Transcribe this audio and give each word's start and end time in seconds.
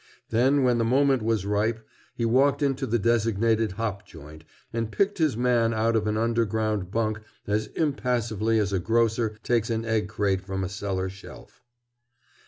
Then, 0.31 0.63
when 0.63 0.79
the 0.79 0.83
moment 0.83 1.21
was 1.21 1.45
ripe, 1.45 1.85
he 2.15 2.25
walked 2.25 2.63
into 2.63 2.87
the 2.87 2.97
designated 2.97 3.73
hop 3.73 4.03
joint 4.03 4.43
and 4.73 4.91
picked 4.91 5.19
his 5.19 5.37
man 5.37 5.75
out 5.75 5.95
of 5.95 6.07
an 6.07 6.17
underground 6.17 6.89
bunk 6.89 7.19
as 7.45 7.67
impassively 7.67 8.57
as 8.57 8.73
a 8.73 8.79
grocer 8.79 9.37
takes 9.43 9.69
an 9.69 9.85
egg 9.85 10.09
crate 10.09 10.41
from 10.41 10.63
a 10.63 10.69
cellar 10.69 11.07
shelf. 11.07 11.61